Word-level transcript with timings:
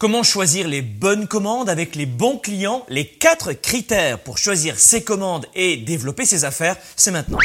Comment 0.00 0.22
choisir 0.22 0.68
les 0.68 0.80
bonnes 0.80 1.26
commandes 1.26 1.68
avec 1.68 1.96
les 1.96 2.06
bons 2.06 2.38
clients? 2.38 2.86
Les 2.88 3.04
quatre 3.04 3.52
critères 3.52 4.20
pour 4.20 4.38
choisir 4.38 4.78
ses 4.78 5.02
commandes 5.02 5.46
et 5.56 5.76
développer 5.76 6.24
ses 6.24 6.44
affaires, 6.44 6.76
c'est 6.94 7.10
maintenant. 7.10 7.38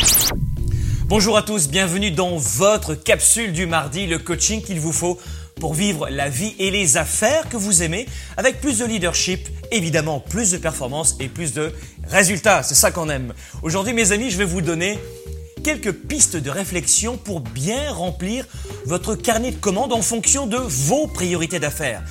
Bonjour 1.07 1.35
à 1.35 1.41
tous, 1.41 1.67
bienvenue 1.67 2.11
dans 2.11 2.37
votre 2.37 2.93
capsule 2.93 3.53
du 3.53 3.65
mardi, 3.65 4.05
le 4.05 4.19
coaching 4.19 4.61
qu'il 4.61 4.79
vous 4.79 4.91
faut 4.91 5.19
pour 5.59 5.73
vivre 5.73 6.07
la 6.11 6.29
vie 6.29 6.53
et 6.59 6.69
les 6.69 6.97
affaires 6.97 7.49
que 7.49 7.57
vous 7.57 7.81
aimez 7.81 8.05
avec 8.37 8.61
plus 8.61 8.77
de 8.77 8.85
leadership, 8.85 9.49
évidemment 9.71 10.19
plus 10.19 10.51
de 10.51 10.57
performance 10.57 11.15
et 11.19 11.29
plus 11.29 11.53
de 11.53 11.73
résultats. 12.07 12.61
C'est 12.61 12.75
ça 12.75 12.91
qu'on 12.91 13.09
aime. 13.09 13.33
Aujourd'hui 13.63 13.93
mes 13.93 14.11
amis, 14.11 14.29
je 14.29 14.37
vais 14.37 14.45
vous 14.45 14.61
donner 14.61 14.99
quelques 15.63 15.93
pistes 15.93 16.37
de 16.37 16.51
réflexion 16.51 17.17
pour 17.17 17.39
bien 17.39 17.91
remplir 17.91 18.45
votre 18.85 19.15
carnet 19.15 19.49
de 19.49 19.59
commandes 19.59 19.93
en 19.93 20.03
fonction 20.03 20.45
de 20.45 20.57
vos 20.57 21.07
priorités 21.07 21.59
d'affaires. 21.59 22.03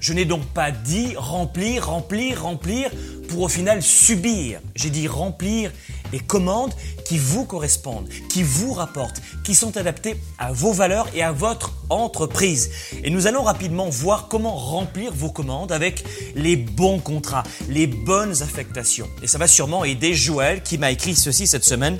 Je 0.00 0.12
n'ai 0.12 0.24
donc 0.24 0.44
pas 0.46 0.70
dit 0.70 1.14
remplir, 1.16 1.86
remplir, 1.86 2.42
remplir 2.42 2.90
pour 3.28 3.42
au 3.42 3.48
final 3.48 3.82
subir. 3.82 4.60
J'ai 4.74 4.90
dit 4.90 5.08
remplir 5.08 5.70
les 6.12 6.20
commandes 6.20 6.72
qui 7.04 7.18
vous 7.18 7.44
correspondent, 7.44 8.08
qui 8.28 8.42
vous 8.42 8.72
rapportent, 8.72 9.20
qui 9.44 9.54
sont 9.54 9.76
adaptées 9.76 10.16
à 10.38 10.52
vos 10.52 10.72
valeurs 10.72 11.08
et 11.14 11.22
à 11.22 11.32
votre 11.32 11.72
entreprise. 11.90 12.70
Et 13.04 13.10
nous 13.10 13.26
allons 13.26 13.42
rapidement 13.42 13.88
voir 13.88 14.28
comment 14.28 14.56
remplir 14.56 15.12
vos 15.12 15.30
commandes 15.30 15.72
avec 15.72 16.04
les 16.34 16.56
bons 16.56 16.98
contrats, 16.98 17.44
les 17.68 17.86
bonnes 17.86 18.42
affectations. 18.42 19.08
Et 19.22 19.26
ça 19.26 19.38
va 19.38 19.46
sûrement 19.46 19.84
aider 19.84 20.14
Joël 20.14 20.62
qui 20.62 20.78
m'a 20.78 20.90
écrit 20.90 21.14
ceci 21.14 21.46
cette 21.46 21.64
semaine 21.64 21.98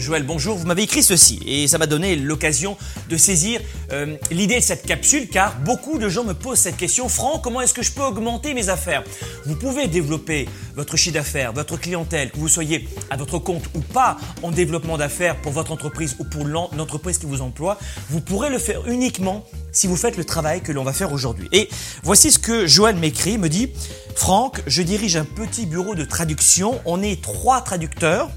Joël, 0.00 0.22
bonjour. 0.22 0.56
Vous 0.56 0.66
m'avez 0.66 0.82
écrit 0.82 1.02
ceci 1.02 1.40
et 1.46 1.68
ça 1.68 1.76
m'a 1.76 1.86
donné 1.86 2.16
l'occasion 2.16 2.78
de 3.10 3.16
saisir 3.18 3.60
euh, 3.92 4.16
l'idée 4.30 4.56
de 4.56 4.64
cette 4.64 4.86
capsule 4.86 5.28
car 5.28 5.58
beaucoup 5.60 5.98
de 5.98 6.08
gens 6.08 6.24
me 6.24 6.32
posent 6.32 6.58
cette 6.60 6.78
question. 6.78 7.08
Franck, 7.08 7.44
comment 7.44 7.60
est-ce 7.60 7.74
que 7.74 7.82
je 7.82 7.92
peux 7.92 8.02
augmenter 8.02 8.54
mes 8.54 8.70
affaires? 8.70 9.04
Vous 9.44 9.56
pouvez 9.56 9.88
développer 9.88 10.48
votre 10.74 10.96
chiffre 10.96 11.14
d'affaires, 11.14 11.52
votre 11.52 11.76
clientèle, 11.76 12.30
que 12.30 12.38
vous 12.38 12.48
soyez 12.48 12.88
à 13.10 13.18
votre 13.18 13.38
compte 13.38 13.64
ou 13.74 13.80
pas 13.80 14.16
en 14.42 14.50
développement 14.50 14.96
d'affaires 14.96 15.36
pour 15.36 15.52
votre 15.52 15.70
entreprise 15.70 16.16
ou 16.18 16.24
pour 16.24 16.46
l'entreprise 16.46 17.18
qui 17.18 17.26
vous 17.26 17.42
emploie. 17.42 17.78
Vous 18.08 18.22
pourrez 18.22 18.48
le 18.48 18.58
faire 18.58 18.86
uniquement 18.86 19.44
si 19.70 19.86
vous 19.86 19.96
faites 19.96 20.16
le 20.16 20.24
travail 20.24 20.62
que 20.62 20.72
l'on 20.72 20.82
va 20.82 20.94
faire 20.94 21.12
aujourd'hui. 21.12 21.48
Et 21.52 21.68
voici 22.02 22.32
ce 22.32 22.38
que 22.38 22.66
Joël 22.66 22.96
m'écrit, 22.96 23.36
me 23.36 23.48
dit, 23.48 23.70
Franck, 24.16 24.62
je 24.66 24.82
dirige 24.82 25.16
un 25.16 25.24
petit 25.24 25.66
bureau 25.66 25.94
de 25.94 26.04
traduction. 26.04 26.80
On 26.86 27.02
est 27.02 27.22
trois 27.22 27.60
traducteurs 27.60 28.30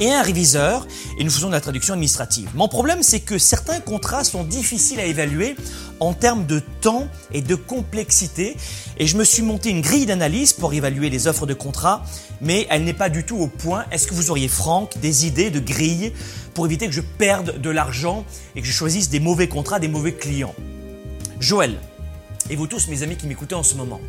et 0.00 0.12
un 0.12 0.22
réviseur 0.22 0.86
et 1.18 1.24
nous 1.24 1.30
faisons 1.30 1.48
de 1.48 1.52
la 1.52 1.60
traduction 1.60 1.94
administrative. 1.94 2.50
Mon 2.54 2.68
problème, 2.68 3.02
c'est 3.02 3.20
que 3.20 3.38
certains 3.38 3.80
contrats 3.80 4.24
sont 4.24 4.44
difficiles 4.44 5.00
à 5.00 5.04
évaluer 5.04 5.56
en 6.00 6.12
termes 6.12 6.46
de 6.46 6.60
temps 6.80 7.06
et 7.32 7.40
de 7.40 7.54
complexité 7.54 8.56
et 8.98 9.06
je 9.06 9.16
me 9.16 9.24
suis 9.24 9.42
monté 9.42 9.70
une 9.70 9.80
grille 9.80 10.06
d'analyse 10.06 10.52
pour 10.52 10.72
évaluer 10.72 11.10
les 11.10 11.26
offres 11.26 11.46
de 11.46 11.54
contrats, 11.54 12.04
mais 12.40 12.66
elle 12.70 12.84
n'est 12.84 12.92
pas 12.92 13.08
du 13.08 13.24
tout 13.24 13.36
au 13.36 13.48
point. 13.48 13.84
Est-ce 13.90 14.06
que 14.06 14.14
vous 14.14 14.30
auriez, 14.30 14.48
Franck, 14.48 14.98
des 14.98 15.26
idées 15.26 15.50
de 15.50 15.60
grille 15.60 16.12
pour 16.54 16.66
éviter 16.66 16.86
que 16.86 16.92
je 16.92 17.00
perde 17.00 17.60
de 17.60 17.70
l'argent 17.70 18.24
et 18.54 18.60
que 18.60 18.66
je 18.66 18.72
choisisse 18.72 19.08
des 19.08 19.20
mauvais 19.20 19.48
contrats, 19.48 19.80
des 19.80 19.88
mauvais 19.88 20.14
clients? 20.14 20.54
Joël, 21.40 21.78
et 22.50 22.56
vous 22.56 22.66
tous 22.66 22.88
mes 22.88 23.02
amis 23.02 23.16
qui 23.16 23.26
m'écoutez 23.26 23.54
en 23.54 23.62
ce 23.62 23.74
moment, 23.74 24.00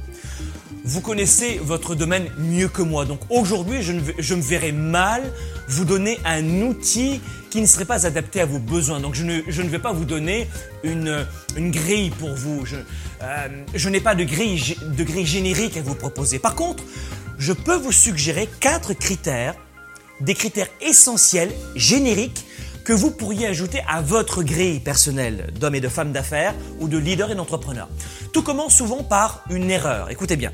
vous 0.86 1.02
connaissez 1.02 1.60
votre 1.64 1.96
domaine 1.96 2.30
mieux 2.38 2.68
que 2.68 2.84
moi. 2.84 3.06
Donc 3.06 3.20
aujourd'hui, 3.32 3.82
je, 3.82 3.92
me 3.92 4.42
verrais 4.42 4.72
mal 4.72 5.24
vous 5.68 5.84
donner 5.84 6.20
un 6.24 6.62
outil 6.62 7.22
qui 7.50 7.60
ne 7.60 7.66
serait 7.66 7.86
pas 7.86 8.06
adapté 8.06 8.40
à 8.40 8.46
vos 8.46 8.60
besoins. 8.60 9.00
Donc 9.00 9.16
je 9.16 9.24
ne, 9.24 9.68
vais 9.68 9.80
pas 9.80 9.92
vous 9.92 10.06
donner 10.06 10.48
une, 10.84 11.26
grille 11.58 12.12
pour 12.12 12.36
vous. 12.36 12.66
Je, 12.66 12.76
euh, 13.24 13.90
n'ai 13.90 14.00
pas 14.00 14.14
de 14.14 14.24
grille, 14.24 14.76
de 14.84 15.04
grille 15.04 15.26
générique 15.26 15.76
à 15.76 15.82
vous 15.82 15.96
proposer. 15.96 16.38
Par 16.38 16.54
contre, 16.54 16.84
je 17.40 17.52
peux 17.52 17.76
vous 17.76 17.92
suggérer 17.92 18.48
quatre 18.60 18.94
critères, 18.94 19.56
des 20.22 20.36
critères 20.36 20.70
essentiels, 20.82 21.52
génériques, 21.76 22.46
que 22.84 22.94
vous 22.94 23.10
pourriez 23.10 23.48
ajouter 23.48 23.82
à 23.88 24.02
votre 24.02 24.44
grille 24.44 24.80
personnelle 24.80 25.52
d'hommes 25.60 25.74
et 25.74 25.82
de 25.82 25.90
femmes 25.90 26.12
d'affaires 26.12 26.54
ou 26.80 26.88
de 26.88 27.00
leaders 27.00 27.32
et 27.32 27.36
d'entrepreneurs. 27.36 27.90
Tout 28.32 28.44
commence 28.44 28.76
souvent 28.76 29.02
par 29.02 29.44
une 29.50 29.72
erreur. 29.72 30.12
Écoutez 30.12 30.36
bien. 30.36 30.52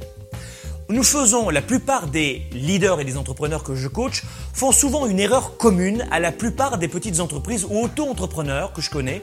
Nous 0.91 1.03
faisons, 1.03 1.49
la 1.49 1.61
plupart 1.61 2.07
des 2.07 2.49
leaders 2.51 2.99
et 2.99 3.05
des 3.05 3.15
entrepreneurs 3.15 3.63
que 3.63 3.75
je 3.75 3.87
coach 3.87 4.23
font 4.53 4.73
souvent 4.73 5.05
une 5.05 5.21
erreur 5.21 5.55
commune 5.55 6.05
à 6.11 6.19
la 6.19 6.33
plupart 6.33 6.77
des 6.77 6.89
petites 6.89 7.21
entreprises 7.21 7.63
ou 7.63 7.79
auto-entrepreneurs 7.79 8.73
que 8.73 8.81
je 8.81 8.89
connais. 8.89 9.21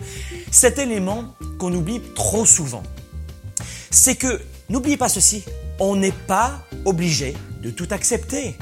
Cet 0.50 0.78
élément 0.78 1.34
qu'on 1.58 1.74
oublie 1.74 2.00
trop 2.14 2.46
souvent, 2.46 2.82
c'est 3.90 4.14
que, 4.14 4.40
n'oubliez 4.70 4.96
pas 4.96 5.10
ceci, 5.10 5.44
on 5.78 5.94
n'est 5.94 6.10
pas 6.10 6.64
obligé 6.86 7.36
de 7.62 7.68
tout 7.68 7.88
accepter. 7.90 8.56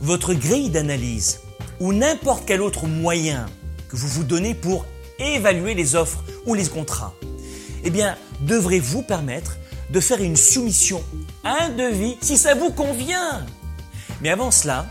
Votre 0.00 0.34
grille 0.34 0.70
d'analyse 0.70 1.38
ou 1.78 1.92
n'importe 1.92 2.42
quel 2.46 2.62
autre 2.62 2.88
moyen 2.88 3.46
que 3.88 3.94
vous 3.94 4.08
vous 4.08 4.24
donnez 4.24 4.54
pour 4.54 4.86
évaluer 5.20 5.74
les 5.74 5.94
offres 5.94 6.24
ou 6.46 6.54
les 6.54 6.66
contrats, 6.66 7.14
eh 7.84 7.90
bien, 7.90 8.16
devrait 8.40 8.80
vous 8.80 9.02
permettre 9.02 9.56
de 9.90 10.00
faire 10.00 10.22
une 10.22 10.36
soumission, 10.36 11.02
un 11.44 11.70
devis, 11.70 12.16
si 12.20 12.36
ça 12.36 12.54
vous 12.54 12.70
convient. 12.70 13.44
Mais 14.20 14.30
avant 14.30 14.50
cela, 14.50 14.86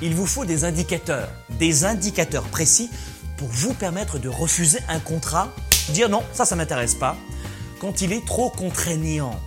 il 0.00 0.14
vous 0.14 0.26
faut 0.26 0.44
des 0.44 0.64
indicateurs, 0.64 1.28
des 1.58 1.84
indicateurs 1.84 2.44
précis 2.44 2.88
pour 3.36 3.48
vous 3.48 3.74
permettre 3.74 4.18
de 4.18 4.28
refuser 4.28 4.78
un 4.88 5.00
contrat, 5.00 5.52
dire 5.90 6.08
non, 6.08 6.22
ça, 6.32 6.44
ça 6.44 6.56
m'intéresse 6.56 6.94
pas, 6.94 7.16
quand 7.80 8.00
il 8.00 8.12
est 8.12 8.24
trop 8.24 8.50
contraignant. 8.50 9.38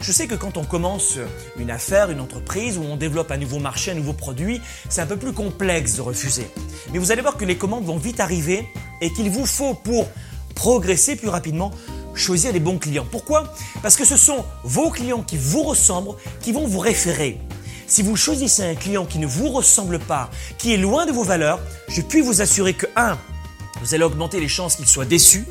Je 0.00 0.12
sais 0.12 0.26
que 0.26 0.34
quand 0.34 0.56
on 0.56 0.64
commence 0.64 1.18
une 1.58 1.70
affaire, 1.70 2.10
une 2.10 2.20
entreprise, 2.20 2.76
où 2.78 2.82
on 2.82 2.96
développe 2.96 3.30
un 3.30 3.38
nouveau 3.38 3.58
marché, 3.58 3.90
un 3.90 3.94
nouveau 3.94 4.12
produit, 4.12 4.60
c'est 4.88 5.00
un 5.00 5.06
peu 5.06 5.16
plus 5.16 5.32
complexe 5.32 5.94
de 5.96 6.02
refuser. 6.02 6.46
Mais 6.92 6.98
vous 6.98 7.10
allez 7.10 7.22
voir 7.22 7.36
que 7.36 7.44
les 7.44 7.56
commandes 7.56 7.84
vont 7.84 7.96
vite 7.96 8.20
arriver 8.20 8.68
et 9.00 9.12
qu'il 9.12 9.30
vous 9.30 9.46
faut 9.46 9.74
pour 9.74 10.08
progresser 10.54 11.16
plus 11.16 11.28
rapidement 11.28 11.70
choisir 12.14 12.52
les 12.52 12.60
bons 12.60 12.78
clients. 12.78 13.06
Pourquoi? 13.10 13.52
Parce 13.82 13.96
que 13.96 14.04
ce 14.04 14.16
sont 14.16 14.44
vos 14.62 14.90
clients 14.90 15.22
qui 15.22 15.36
vous 15.36 15.62
ressemblent 15.62 16.14
qui 16.40 16.52
vont 16.52 16.66
vous 16.66 16.78
référer. 16.78 17.40
Si 17.86 18.02
vous 18.02 18.16
choisissez 18.16 18.62
un 18.62 18.74
client 18.74 19.04
qui 19.04 19.18
ne 19.18 19.26
vous 19.26 19.48
ressemble 19.48 19.98
pas, 19.98 20.30
qui 20.58 20.72
est 20.72 20.78
loin 20.78 21.06
de 21.06 21.12
vos 21.12 21.22
valeurs, 21.22 21.60
je 21.88 22.00
puis 22.00 22.22
vous 22.22 22.40
assurer 22.40 22.74
que 22.74 22.86
1. 22.96 23.18
Vous 23.82 23.94
allez 23.94 24.04
augmenter 24.04 24.40
les 24.40 24.48
chances 24.48 24.76
qu'il 24.76 24.86
soit 24.86 25.04
déçu, 25.04 25.44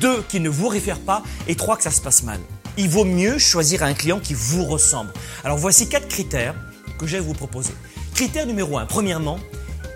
2. 0.00 0.22
qu'il 0.28 0.42
ne 0.42 0.48
vous 0.48 0.68
réfère 0.68 1.00
pas, 1.00 1.22
et 1.48 1.56
3. 1.56 1.76
que 1.76 1.82
ça 1.82 1.90
se 1.90 2.00
passe 2.00 2.22
mal. 2.22 2.38
Il 2.76 2.88
vaut 2.88 3.04
mieux 3.04 3.38
choisir 3.38 3.82
un 3.82 3.94
client 3.94 4.20
qui 4.20 4.34
vous 4.34 4.64
ressemble. 4.64 5.12
Alors 5.44 5.58
voici 5.58 5.88
quatre 5.88 6.08
critères 6.08 6.54
que 6.98 7.06
je 7.06 7.16
vais 7.16 7.22
vous 7.22 7.34
proposer. 7.34 7.74
Critère 8.14 8.46
numéro 8.46 8.78
1. 8.78 8.86
Premièrement, 8.86 9.38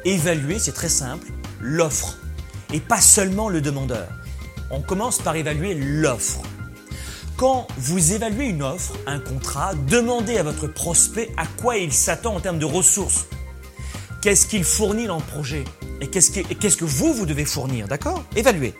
évaluer, 0.05 0.59
c'est 0.59 0.73
très 0.73 0.89
simple, 0.89 1.29
l'offre 1.61 2.19
et 2.73 2.81
pas 2.81 3.01
seulement 3.01 3.49
le 3.49 3.61
demandeur 3.61 4.09
on 4.71 4.81
commence 4.81 5.19
par 5.19 5.37
évaluer 5.37 5.75
l'offre. 5.75 6.43
Quand 7.37 7.69
vous 7.77 8.13
évaluez 8.13 8.47
une 8.47 8.63
offre, 8.63 8.95
un 9.07 9.21
contrat, 9.21 9.73
demandez 9.89 10.39
à 10.39 10.43
votre 10.43 10.67
prospect 10.67 11.31
à 11.37 11.47
quoi 11.47 11.77
il 11.77 11.93
s'attend 11.93 12.35
en 12.35 12.41
termes 12.41 12.59
de 12.59 12.65
ressources. 12.65 13.27
Qu'est-ce 14.21 14.47
qu'il 14.47 14.65
fournit 14.65 15.07
dans 15.07 15.19
le 15.19 15.23
projet 15.23 15.65
Et 16.01 16.09
qu'est-ce 16.09 16.31
que, 16.33 16.85
vous, 16.85 17.15
vous 17.15 17.27
devez 17.27 17.45
fournir, 17.45 17.87
d'accord? 17.87 18.25
Évaluez. 18.35 18.75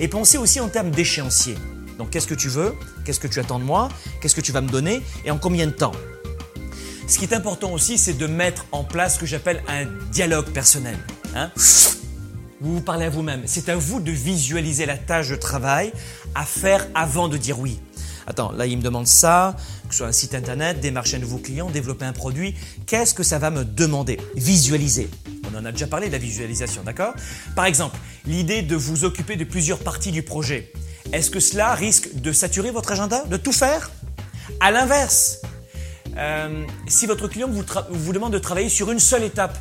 Et 0.00 0.08
pensez 0.08 0.36
aussi 0.36 0.60
en 0.60 0.68
termes 0.68 0.90
d'échéancier. 0.90 1.56
Donc 1.96 2.10
qu'est-ce 2.10 2.26
que 2.26 2.34
tu 2.34 2.48
veux? 2.48 2.74
Qu'est-ce 3.04 3.20
que 3.20 3.28
tu 3.28 3.40
attends 3.40 3.58
de 3.58 3.64
moi? 3.64 3.88
Qu'est-ce 4.20 4.34
que 4.34 4.42
tu 4.42 4.52
vas 4.52 4.60
me 4.60 4.68
donner? 4.68 5.02
Et 5.24 5.30
en 5.30 5.38
combien 5.38 5.66
de 5.66 5.72
temps? 5.72 5.92
Ce 7.08 7.18
qui 7.18 7.24
est 7.24 7.34
important 7.34 7.72
aussi, 7.72 7.96
c'est 7.96 8.12
de 8.12 8.26
mettre 8.26 8.66
en 8.72 8.84
place 8.84 9.14
ce 9.14 9.20
que 9.20 9.26
j'appelle 9.26 9.62
un 9.68 9.86
dialogue 10.10 10.50
personnel. 10.50 10.98
Hein 11.34 11.50
vous 12.62 12.74
vous 12.74 12.80
parlez 12.80 13.06
à 13.06 13.10
vous-même. 13.10 13.42
C'est 13.46 13.68
à 13.68 13.76
vous 13.76 14.00
de 14.00 14.12
visualiser 14.12 14.86
la 14.86 14.96
tâche 14.96 15.28
de 15.28 15.36
travail 15.36 15.92
à 16.34 16.44
faire 16.44 16.86
avant 16.94 17.28
de 17.28 17.36
dire 17.36 17.58
oui. 17.58 17.80
Attends, 18.26 18.52
là 18.52 18.66
il 18.66 18.78
me 18.78 18.82
demande 18.82 19.08
ça, 19.08 19.56
que 19.88 19.94
ce 19.94 19.98
soit 19.98 20.06
un 20.06 20.12
site 20.12 20.34
internet, 20.34 20.78
démarcher 20.78 21.16
un 21.16 21.20
nouveau 21.20 21.38
client, 21.38 21.68
développer 21.70 22.04
un 22.04 22.12
produit. 22.12 22.54
Qu'est-ce 22.86 23.14
que 23.14 23.24
ça 23.24 23.38
va 23.38 23.50
me 23.50 23.64
demander? 23.64 24.18
Visualiser. 24.36 25.10
On 25.52 25.58
en 25.58 25.64
a 25.64 25.72
déjà 25.72 25.88
parlé 25.88 26.06
de 26.06 26.12
la 26.12 26.18
visualisation, 26.18 26.82
d'accord? 26.84 27.14
Par 27.56 27.64
exemple, 27.64 27.98
l'idée 28.26 28.62
de 28.62 28.76
vous 28.76 29.04
occuper 29.04 29.34
de 29.34 29.44
plusieurs 29.44 29.80
parties 29.80 30.12
du 30.12 30.22
projet. 30.22 30.72
Est-ce 31.12 31.30
que 31.30 31.40
cela 31.40 31.74
risque 31.74 32.14
de 32.14 32.32
saturer 32.32 32.70
votre 32.70 32.92
agenda? 32.92 33.24
De 33.24 33.36
tout 33.36 33.52
faire? 33.52 33.90
À 34.60 34.70
l'inverse, 34.70 35.38
euh, 36.16 36.64
si 36.86 37.06
votre 37.06 37.26
client 37.26 37.48
vous, 37.50 37.64
vous 37.90 38.12
demande 38.12 38.32
de 38.32 38.38
travailler 38.38 38.68
sur 38.68 38.92
une 38.92 39.00
seule 39.00 39.24
étape, 39.24 39.58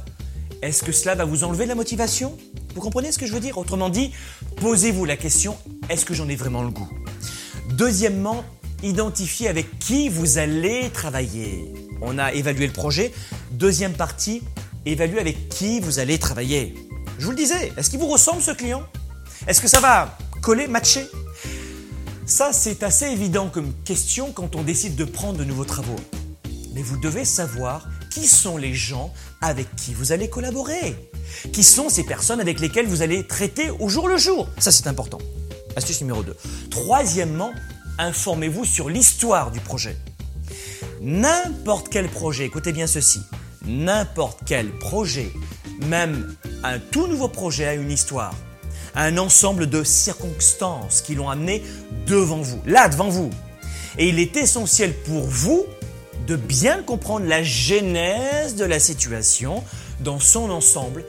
est-ce 0.61 0.83
que 0.83 0.91
cela 0.91 1.15
va 1.15 1.25
vous 1.25 1.43
enlever 1.43 1.63
de 1.63 1.69
la 1.69 1.75
motivation? 1.75 2.37
Vous 2.73 2.81
comprenez 2.81 3.11
ce 3.11 3.19
que 3.19 3.25
je 3.25 3.33
veux 3.33 3.39
dire? 3.39 3.57
Autrement 3.57 3.89
dit, 3.89 4.11
posez-vous 4.57 5.05
la 5.05 5.17
question, 5.17 5.57
est-ce 5.89 6.05
que 6.05 6.13
j'en 6.13 6.29
ai 6.29 6.35
vraiment 6.35 6.63
le 6.63 6.69
goût? 6.69 6.89
Deuxièmement, 7.71 8.43
identifiez 8.83 9.47
avec 9.47 9.79
qui 9.79 10.09
vous 10.09 10.37
allez 10.37 10.89
travailler. 10.89 11.71
On 12.01 12.17
a 12.17 12.33
évalué 12.33 12.67
le 12.67 12.73
projet. 12.73 13.13
Deuxième 13.51 13.93
partie, 13.93 14.41
évaluez 14.85 15.19
avec 15.19 15.49
qui 15.49 15.79
vous 15.79 15.99
allez 15.99 16.17
travailler. 16.17 16.75
Je 17.19 17.25
vous 17.25 17.31
le 17.31 17.37
disais, 17.37 17.71
est-ce 17.77 17.89
qu'il 17.89 17.99
vous 17.99 18.07
ressemble 18.07 18.41
ce 18.41 18.51
client? 18.51 18.83
Est-ce 19.47 19.61
que 19.61 19.67
ça 19.67 19.79
va 19.79 20.17
coller, 20.41 20.67
matcher? 20.67 21.05
Ça, 22.25 22.53
c'est 22.53 22.83
assez 22.83 23.05
évident 23.05 23.49
comme 23.49 23.73
question 23.83 24.31
quand 24.31 24.55
on 24.55 24.63
décide 24.63 24.95
de 24.95 25.03
prendre 25.03 25.37
de 25.37 25.43
nouveaux 25.43 25.65
travaux. 25.65 25.99
Mais 26.73 26.81
vous 26.81 26.97
devez 26.97 27.25
savoir 27.25 27.87
qui 28.11 28.27
sont 28.27 28.57
les 28.57 28.75
gens 28.75 29.11
avec 29.41 29.73
qui 29.75 29.95
vous 29.95 30.11
allez 30.11 30.29
collaborer? 30.29 30.95
Qui 31.51 31.63
sont 31.63 31.89
ces 31.89 32.03
personnes 32.03 32.39
avec 32.39 32.59
lesquelles 32.59 32.85
vous 32.85 33.01
allez 33.01 33.25
traiter 33.25 33.71
au 33.79 33.89
jour 33.89 34.07
le 34.07 34.17
jour? 34.17 34.47
Ça, 34.59 34.71
c'est 34.71 34.85
important. 34.85 35.17
Astuce 35.75 36.01
numéro 36.01 36.21
2. 36.21 36.35
Troisièmement, 36.69 37.51
informez-vous 37.97 38.65
sur 38.65 38.89
l'histoire 38.89 39.51
du 39.51 39.61
projet. 39.61 39.97
N'importe 41.01 41.89
quel 41.89 42.09
projet, 42.09 42.45
écoutez 42.45 42.73
bien 42.73 42.85
ceci, 42.85 43.21
n'importe 43.65 44.41
quel 44.45 44.69
projet, 44.77 45.31
même 45.87 46.35
un 46.63 46.77
tout 46.77 47.07
nouveau 47.07 47.29
projet 47.29 47.65
a 47.65 47.73
une 47.73 47.89
histoire, 47.89 48.35
un 48.93 49.17
ensemble 49.17 49.67
de 49.67 49.83
circonstances 49.83 51.01
qui 51.01 51.15
l'ont 51.15 51.29
amené 51.29 51.63
devant 52.05 52.41
vous, 52.41 52.61
là 52.65 52.89
devant 52.89 53.09
vous. 53.09 53.31
Et 53.97 54.09
il 54.09 54.19
est 54.19 54.35
essentiel 54.37 54.93
pour 54.93 55.23
vous 55.23 55.65
de 56.31 56.37
bien 56.37 56.81
comprendre 56.81 57.25
la 57.25 57.43
genèse 57.43 58.55
de 58.55 58.63
la 58.63 58.79
situation 58.79 59.65
dans 59.99 60.17
son 60.17 60.49
ensemble 60.49 61.03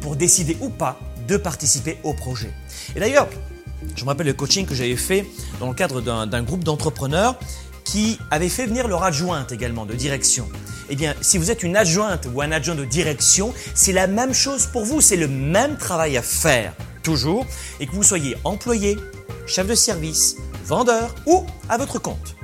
pour 0.00 0.14
décider 0.14 0.56
ou 0.60 0.68
pas 0.68 1.00
de 1.26 1.36
participer 1.36 1.98
au 2.04 2.14
projet. 2.14 2.52
Et 2.94 3.00
d'ailleurs, 3.00 3.28
je 3.96 4.04
me 4.04 4.08
rappelle 4.08 4.28
le 4.28 4.34
coaching 4.34 4.66
que 4.66 4.76
j'avais 4.76 4.94
fait 4.94 5.26
dans 5.58 5.66
le 5.66 5.74
cadre 5.74 6.00
d'un 6.00 6.42
groupe 6.44 6.62
d'entrepreneurs 6.62 7.40
qui 7.82 8.20
avait 8.30 8.48
fait 8.48 8.66
venir 8.66 8.86
leur 8.86 9.02
adjointe 9.02 9.50
également 9.50 9.84
de 9.84 9.94
direction. 9.94 10.48
Eh 10.90 10.94
bien, 10.94 11.12
si 11.22 11.38
vous 11.38 11.50
êtes 11.50 11.64
une 11.64 11.76
adjointe 11.76 12.28
ou 12.32 12.40
un 12.40 12.52
adjoint 12.52 12.76
de 12.76 12.84
direction, 12.84 13.52
c'est 13.74 13.92
la 13.92 14.06
même 14.06 14.32
chose 14.32 14.66
pour 14.66 14.84
vous, 14.84 15.00
c'est 15.00 15.16
le 15.16 15.26
même 15.26 15.76
travail 15.76 16.16
à 16.16 16.22
faire, 16.22 16.72
toujours, 17.02 17.46
et 17.80 17.86
que 17.88 17.92
vous 17.92 18.04
soyez 18.04 18.36
employé, 18.44 18.96
chef 19.48 19.66
de 19.66 19.74
service, 19.74 20.36
vendeur 20.64 21.16
ou 21.26 21.44
à 21.68 21.78
votre 21.78 21.98
compte. 21.98 22.36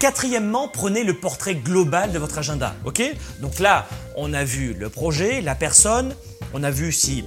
Quatrièmement, 0.00 0.66
prenez 0.66 1.04
le 1.04 1.12
portrait 1.12 1.54
global 1.54 2.10
de 2.10 2.18
votre 2.18 2.38
agenda. 2.38 2.74
Ok? 2.86 3.02
Donc 3.40 3.58
là, 3.58 3.86
on 4.16 4.32
a 4.32 4.44
vu 4.44 4.72
le 4.72 4.88
projet, 4.88 5.42
la 5.42 5.54
personne, 5.54 6.14
on 6.54 6.62
a 6.62 6.70
vu 6.70 6.90
si 6.90 7.22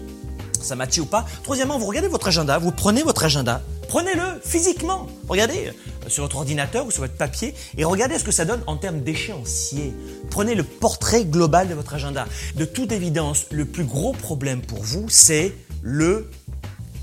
ça 0.60 0.75
matche 0.75 0.98
ou 0.98 1.06
pas. 1.06 1.24
Troisièmement, 1.44 1.78
vous 1.78 1.86
regardez 1.86 2.08
votre 2.08 2.30
agenda, 2.30 2.58
vous 2.58 2.72
prenez 2.72 3.04
votre 3.04 3.25
agenda, 3.25 3.62
prenez-le 3.88 4.42
physiquement. 4.44 5.06
Regardez 5.30 5.68
euh, 5.68 6.10
sur 6.10 6.24
votre 6.24 6.38
ordinateur 6.38 6.88
ou 6.88 6.90
sur 6.90 7.04
votre 7.04 7.14
papier 7.14 7.54
et 7.78 7.86
regardez 7.86 8.18
ce 8.18 8.24
que 8.24 8.31
ça 8.31 8.44
donne 8.44 8.64
en 8.66 8.75
termes 8.75 9.02
d'échéancier. 9.02 9.94
Prenez 10.31 10.56
le 10.56 10.64
portrait 10.64 11.25
global 11.25 11.70
de 11.70 11.75
votre 11.75 11.94
agenda. 11.94 12.25
De 12.56 12.66
toute 12.66 12.92
évidence, 12.92 13.46
le 13.52 13.66
plus 13.66 13.86
gros 13.86 14.14
problème 14.14 14.62
pour 14.62 14.81
vous, 14.81 15.06
c'est 15.10 15.54
le 15.84 16.28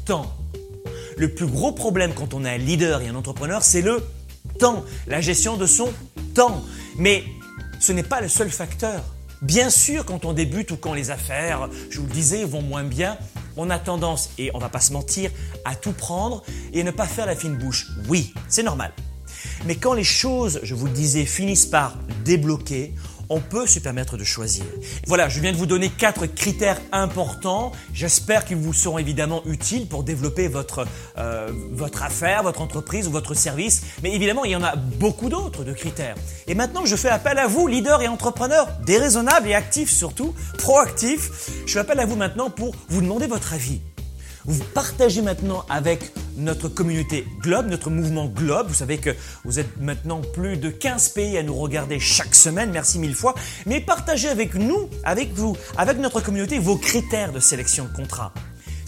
temps. 0.05 0.35
Le 1.17 1.33
plus 1.33 1.47
gros 1.47 1.71
problème 1.71 2.13
quand 2.13 2.35
on 2.35 2.45
est 2.45 2.51
un 2.51 2.59
leader 2.59 3.03
et 3.03 3.09
un 3.09 3.15
entrepreneur, 3.15 3.63
c'est 3.63 3.83
le 3.83 3.99
temps, 3.99 4.20
la 5.07 5.21
gestion 5.21 5.57
de 5.57 5.67
son 5.67 5.89
temps. 6.35 6.63
Mais 6.97 7.25
ce 7.79 7.93
n'est 7.93 8.03
pas 8.03 8.21
le 8.21 8.29
seul 8.29 8.51
facteur. 8.51 9.03
Bien 9.43 9.71
sûr, 9.71 10.05
quand 10.05 10.25
on 10.25 10.35
débute 10.35 10.71
ou 10.71 10.77
quand 10.77 10.93
les 10.93 11.11
affaires, 11.11 11.69
je 11.89 11.99
vous 11.99 12.07
le 12.07 12.13
disais, 12.13 12.45
vont 12.45 12.61
moins 12.61 12.85
bien, 12.85 13.17
on 13.57 13.71
a 13.71 13.79
tendance, 13.79 14.31
et 14.37 14.51
on 14.55 14.59
va 14.59 14.69
pas 14.69 14.81
se 14.81 14.93
mentir, 14.93 15.31
à 15.65 15.75
tout 15.75 15.93
prendre 15.93 16.43
et 16.75 16.83
ne 16.83 16.91
pas 16.91 17.07
faire 17.07 17.27
la 17.27 17.35
fine 17.35 17.57
bouche. 17.57 17.87
Oui, 18.09 18.35
c'est 18.49 18.63
normal. 18.63 18.93
Mais 19.65 19.77
quand 19.77 19.95
les 19.95 20.05
choses, 20.05 20.61
je 20.63 20.75
vous 20.75 20.87
le 20.87 20.93
disais, 20.93 21.25
finissent 21.25 21.67
par 21.67 21.97
débloquer, 22.25 22.95
on 23.31 23.41
peut 23.41 23.67
se 23.67 23.79
permettre 23.79 24.17
de 24.17 24.25
choisir. 24.25 24.65
Voilà, 25.07 25.29
je 25.29 25.41
viens 25.41 25.53
de 25.53 25.57
vous 25.57 25.67
donner 25.67 25.89
quatre 25.89 26.27
critères 26.27 26.81
importants. 26.93 27.73
J'espère 27.95 28.45
qu'ils 28.45 28.57
vous 28.57 28.75
seront 28.75 28.99
évidemment 28.99 29.43
utiles 29.47 29.87
pour 29.87 30.03
développer 30.03 30.49
votre, 30.49 30.87
euh, 31.17 31.49
votre 31.71 32.03
affaire, 32.03 32.43
votre 32.43 32.61
entreprise 32.61 33.07
ou 33.07 33.13
votre 33.13 33.35
service. 33.35 33.83
Mais 34.03 34.13
évidemment, 34.13 34.45
il 34.45 34.51
y 34.51 34.57
en 34.57 34.65
a 34.65 34.75
beaucoup 34.77 35.29
d'autres 35.29 35.65
de 35.65 35.73
critères. 35.73 36.17
Et 36.49 36.55
maintenant, 36.55 36.85
je 36.85 36.97
fais 36.97 37.09
appel 37.09 37.39
à 37.39 37.47
vous, 37.47 37.69
leaders 37.69 38.03
et 38.03 38.09
entrepreneurs, 38.09 38.69
déraisonnables 38.85 39.49
et 39.49 39.55
actifs 39.55 39.91
surtout, 39.91 40.35
proactifs. 40.59 41.51
Je 41.67 41.73
fais 41.73 41.79
appel 41.79 42.01
à 42.01 42.07
vous 42.07 42.17
maintenant 42.17 42.51
pour 42.51 42.75
vous 42.89 43.01
demander 43.01 43.29
votre 43.29 43.55
avis. 43.55 43.81
Vous 44.47 44.63
partagez 44.75 45.23
maintenant 45.23 45.65
avec 45.69 46.13
notre 46.37 46.69
communauté 46.69 47.27
Globe, 47.41 47.67
notre 47.67 47.91
mouvement 47.91 48.27
Globe. 48.27 48.69
Vous 48.69 48.75
savez 48.75 48.99
que 48.99 49.11
vous 49.45 49.59
êtes 49.59 49.81
maintenant 49.81 50.23
plus 50.33 50.57
de 50.57 50.71
15 50.71 51.11
pays 51.11 51.37
à 51.37 51.43
nous 51.43 51.55
regarder 51.55 52.01
chaque 52.01 52.35
semaine. 52.35 52.71
Merci 52.71 52.99
mille 52.99 53.15
fois. 53.15 53.35
Mais 53.67 53.81
partagez 53.81 54.29
avec 54.29 54.55
nous, 54.55 54.89
avec 55.05 55.33
vous, 55.35 55.57
avec 55.77 55.99
notre 55.99 56.21
communauté 56.21 56.59
vos 56.59 56.77
critères 56.77 57.33
de 57.33 57.41
sélection 57.41 57.85
de 57.85 57.93
contrat. 57.95 58.33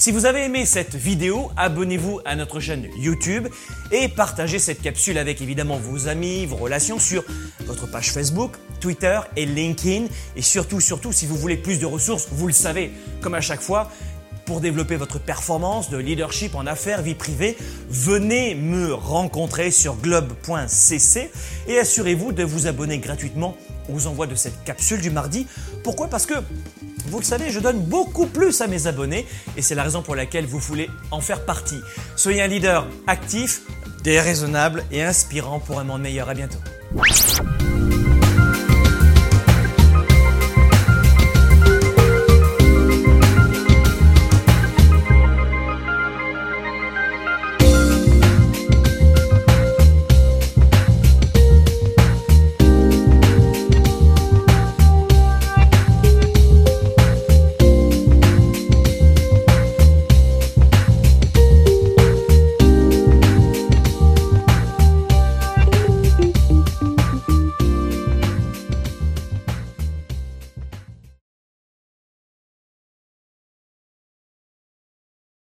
Si 0.02 0.10
vous 0.10 0.26
avez 0.26 0.46
aimé 0.46 0.66
cette 0.66 0.96
vidéo, 0.96 1.52
abonnez-vous 1.56 2.20
à 2.25 2.34
notre 2.34 2.58
chaîne 2.58 2.88
YouTube 2.96 3.46
et 3.93 4.08
partagez 4.08 4.58
cette 4.58 4.82
capsule 4.82 5.16
avec 5.16 5.40
évidemment 5.40 5.76
vos 5.76 6.08
amis, 6.08 6.44
vos 6.44 6.56
relations 6.56 6.98
sur 6.98 7.22
votre 7.66 7.88
page 7.88 8.10
Facebook, 8.10 8.56
Twitter 8.81 9.20
et 9.37 9.46
LinkedIn. 9.46 10.06
Et 10.34 10.43
surtout, 10.43 10.81
surtout, 10.81 11.12
si 11.12 11.25
vous 11.25 11.37
voulez 11.37 11.56
plus 11.56 11.78
de 11.78 11.87
ressources, 11.87 12.26
vous 12.32 12.48
le 12.48 12.52
savez, 12.52 12.90
comme 13.20 13.34
à 13.34 13.40
chaque 13.40 13.60
fois, 13.60 13.93
pour 14.52 14.60
développer 14.60 14.96
votre 14.96 15.19
performance 15.19 15.88
de 15.88 15.96
leadership 15.96 16.54
en 16.54 16.66
affaires, 16.66 17.00
vie 17.00 17.14
privée, 17.14 17.56
venez 17.88 18.54
me 18.54 18.93
rencontrer 18.93 19.70
sur 19.70 19.94
globe.cc 19.94 21.31
et 21.69 21.78
assurez-vous 21.78 22.32
de 22.32 22.44
vous 22.44 22.66
abonner 22.66 22.99
gratuitement 22.99 23.56
aux 23.90 24.06
envois 24.06 24.26
de 24.26 24.34
cette 24.34 24.62
capsule 24.64 25.00
du 25.00 25.08
mardi. 25.08 25.46
Pourquoi? 25.82 26.08
Parce 26.08 26.26
que 26.26 26.34
vous 27.06 27.19
le 27.19 27.25
savez, 27.25 27.50
je 27.50 27.60
donne 27.60 27.81
beaucoup 27.81 28.26
plus 28.26 28.60
à 28.60 28.66
mes 28.66 28.87
abonnés 28.87 29.26
et 29.56 29.62
c'est 29.62 29.75
la 29.75 29.84
raison 29.84 30.02
pour 30.02 30.16
laquelle 30.16 30.44
vous 30.44 30.58
voulez 30.58 30.90
en 31.10 31.22
faire 31.22 31.46
partie. 31.46 31.81
Soyez 32.14 32.43
un 32.43 32.46
leader 32.46 32.87
actif, 33.06 33.62
déraisonnable 34.05 34.84
et 34.93 35.02
inspirant 35.02 35.60
pour 35.60 35.81
un 35.81 35.84
monde 35.84 36.02
meilleur. 36.02 36.28
À 36.28 36.34
bientôt. 36.34 36.58